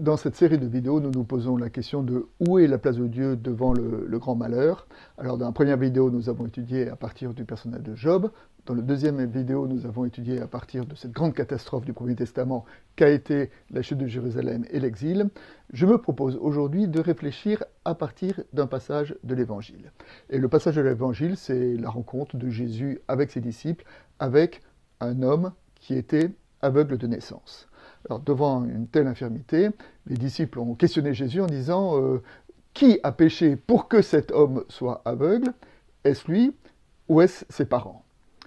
[0.00, 2.96] Dans cette série de vidéos, nous nous posons la question de où est la place
[2.96, 4.86] de Dieu devant le, grand malheur.
[5.18, 8.30] Alors dans la première vidéo, nous avons étudié à partir du personnage de Job.
[8.64, 12.14] Dans la deuxième vidéo, nous avons étudié à partir de cette grande catastrophe du Premier
[12.14, 12.64] Testament
[12.96, 15.28] qu'a été la chute de Jérusalem et l'exil.
[15.70, 19.92] Je me propose aujourd'hui de réfléchir à partir d'un passage de l'Évangile.
[20.30, 23.84] Et le passage de l'Évangile, c'est la rencontre de Jésus avec ses disciples,
[24.18, 24.62] avec
[25.00, 26.30] un homme qui était
[26.62, 27.69] aveugle de naissance.
[28.08, 29.68] Alors, devant une telle infirmité,
[30.06, 32.22] les disciples ont questionné Jésus en disant euh,
[32.72, 35.52] Qui a péché pour que cet homme soit aveugle?
[36.04, 36.54] Est-ce lui
[37.08, 38.04] ou est-ce ses parents?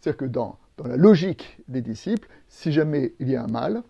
[0.00, 3.82] C'est-à-dire que dans, la logique des disciples, si jamais il y a un mal,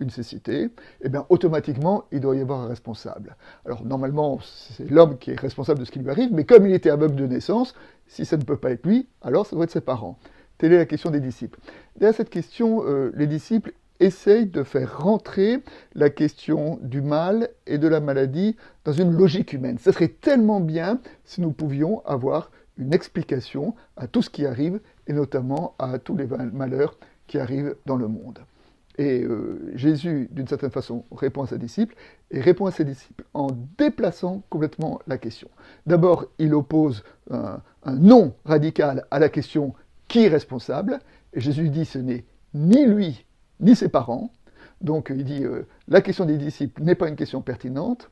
[0.00, 0.70] une cécité,
[1.02, 3.36] eh bien automatiquement il doit y avoir un responsable.
[3.64, 6.74] Alors normalement c'est l'homme qui est responsable de ce qui lui arrive, mais comme il
[6.74, 7.74] était aveugle de naissance,
[8.08, 10.18] si ça ne peut pas être lui, alors ça doit être ses parents.
[10.58, 11.58] Telle est la question des disciples.
[11.96, 15.62] Derrière cette question, euh, les disciples essaye de faire rentrer
[15.94, 19.78] la question du mal et de la maladie dans une logique humaine.
[19.78, 24.80] Ce serait tellement bien si nous pouvions avoir une explication à tout ce qui arrive,
[25.06, 28.40] et notamment à tous les malheurs qui arrivent dans le monde.
[28.98, 31.94] Et euh, Jésus, d'une certaine façon, répond à ses disciples,
[32.30, 33.48] et répond à ses disciples en
[33.78, 35.48] déplaçant complètement la question.
[35.86, 39.74] D'abord, il oppose un, un non radical à la question
[40.08, 40.98] qui est responsable,
[41.32, 43.24] et Jésus dit ce n'est ni lui
[43.62, 44.30] ni ses parents.
[44.80, 48.10] Donc il dit euh, la question des disciples n'est pas une question pertinente.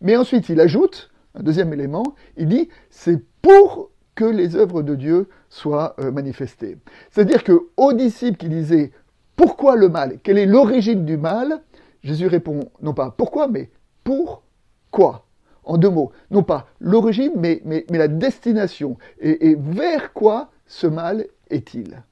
[0.00, 4.94] Mais ensuite il ajoute un deuxième élément, il dit c'est pour que les œuvres de
[4.94, 6.78] Dieu soient euh, manifestées.
[7.10, 8.92] C'est-à-dire que aux disciples qui disaient
[9.36, 11.62] pourquoi le mal, quelle est l'origine du mal,
[12.02, 13.70] Jésus répond non pas pourquoi, mais
[14.04, 15.26] pourquoi.
[15.64, 18.98] En deux mots, non pas l'origine, mais, mais, la destination.
[19.20, 22.02] et vers quoi ce mal est-il?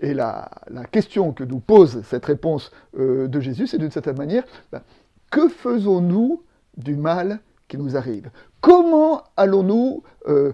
[0.00, 0.50] Et la,
[0.90, 4.82] question que nous pose cette réponse euh, de Jésus, c'est d'une certaine manière, ben,
[5.30, 6.42] que faisons-nous
[6.76, 8.30] du mal qui nous arrive?
[8.60, 10.52] Comment allons-nous euh,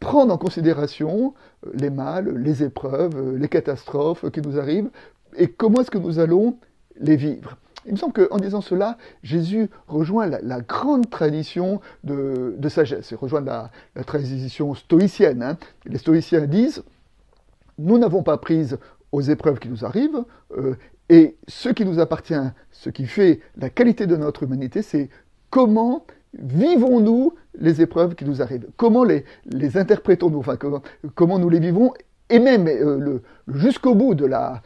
[0.00, 1.34] prendre en considération
[1.66, 4.90] euh, les mâles, les épreuves, les catastrophes qui nous arrivent,
[5.36, 6.56] et comment est-ce que nous allons
[6.96, 7.56] les vivre?
[7.86, 13.42] Il me semble qu'en disant cela, Jésus rejoint la, grande tradition de, sagesse, il rejoint
[13.42, 13.70] la,
[14.06, 15.42] tradition stoïcienne.
[15.42, 15.58] Hein.
[15.84, 16.82] Les stoïciens disent
[17.78, 18.78] nous n'avons pas prise
[19.12, 20.24] aux épreuves qui nous arrivent,
[20.56, 20.74] euh,
[21.08, 22.34] et ce qui nous appartient,
[22.70, 25.10] ce qui fait la qualité de notre humanité, c'est
[25.50, 26.06] comment
[26.38, 28.66] vivons-nous les épreuves qui nous arrivent?
[28.76, 29.24] Comment les,
[29.76, 30.38] interprétons-nous?
[30.38, 30.56] Enfin,
[31.14, 31.92] comment, nous les vivons?
[32.30, 33.18] Et même euh,
[33.48, 34.62] jusqu'au bout de la,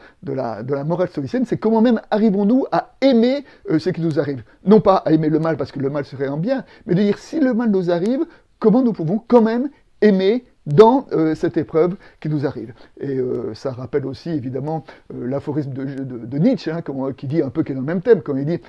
[0.85, 4.43] morale stoïcienne, c'est comment même arrivons-nous à aimer euh, ce qui nous arrive?
[4.65, 7.03] Non pas à aimer le mal parce que le mal serait en bien, mais de
[7.03, 8.25] dire si le mal nous arrive,
[8.59, 9.69] comment nous pouvons quand même
[10.01, 12.73] aimer dans euh, cette épreuve qui nous arrive.
[12.99, 16.81] Et euh, ça rappelle aussi évidemment euh, l'aphorisme de, Nietzsche, hein,
[17.17, 18.59] qui dit un peu qui est dans le même thème, quand il dit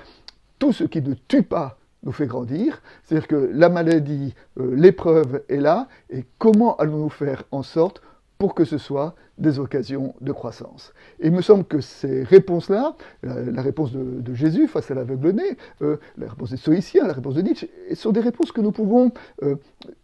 [0.59, 5.59] tout ce qui ne tue pas nous fait grandir, c'est-à-dire que la maladie, l'épreuve est
[5.59, 8.01] là, et comment allons-nous faire en sorte
[8.39, 10.93] pour que ce soit des occasions de croissance?
[11.19, 16.27] Et il me semble que ces réponses-là, la, réponse de, Jésus face à l'aveugle-né, la
[16.27, 19.11] réponse des stoïciens, la réponse de Nietzsche, sont des réponses que nous pouvons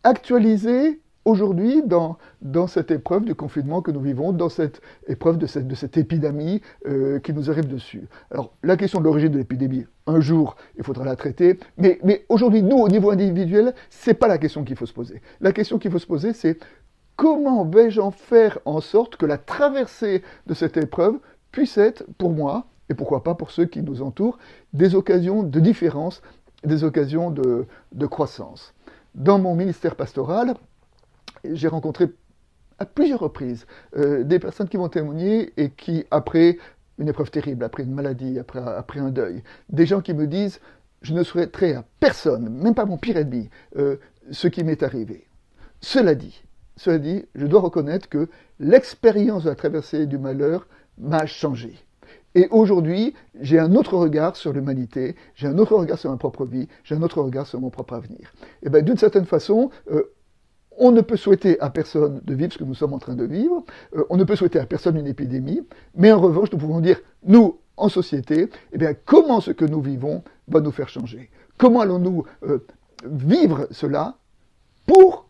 [0.03, 2.17] actualiser aujourd'hui dans,
[2.67, 7.33] cette épreuve du confinement que nous vivons, dans cette épreuve de cette, épidémie euh, qui
[7.33, 8.07] nous arrive dessus.
[8.31, 11.99] Alors, la question de l'origine de l'épidémie, un jour, il faudra la traiter, mais,
[12.29, 15.21] aujourd'hui, nous, au niveau individuel, c'est pas la question qu'il faut se poser.
[15.41, 16.59] La question qu'il faut se poser, c'est
[17.17, 21.15] comment vais-je en faire en sorte que la traversée de cette épreuve
[21.51, 24.37] puisse être, pour moi, et pourquoi pas pour ceux qui nous entourent,
[24.71, 26.21] des occasions de différence,
[26.63, 28.73] des occasions de croissance.
[29.13, 30.53] Dans mon ministère pastoral,
[31.43, 32.07] j'ai rencontré
[32.79, 33.65] à plusieurs reprises
[33.95, 36.57] euh, des personnes qui m'ont témoigné et qui, après
[36.99, 40.59] une épreuve terrible, après une maladie, après, après un deuil, des gens qui me disent
[41.01, 43.97] je ne souhaiterais à personne, même pas mon pire ennemi, euh,
[44.31, 45.27] ce qui m'est arrivé.
[45.79, 46.43] Cela dit,
[46.75, 50.67] cela dit, je dois reconnaître que l'expérience de la traversée du malheur
[50.97, 51.75] m'a changé.
[52.35, 56.45] Et aujourd'hui, j'ai un autre regard sur l'humanité, j'ai un autre regard sur ma propre
[56.45, 58.31] vie, j'ai un autre regard sur mon propre avenir.
[58.63, 60.13] Et bien, d'une certaine façon, euh,
[60.77, 63.25] on ne peut souhaiter à personne de vivre ce que nous sommes en train de
[63.25, 63.63] vivre,
[63.95, 65.61] euh, on ne peut souhaiter à personne une épidémie,
[65.95, 70.23] mais en revanche, nous pouvons dire, nous, en société, eh comment ce que nous vivons
[70.47, 71.29] va nous faire changer?
[71.57, 72.65] Comment allons-nous euh,
[73.05, 74.17] vivre cela
[74.85, 75.29] pour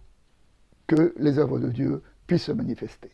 [0.87, 3.11] que les œuvres de Dieu puissent se manifester?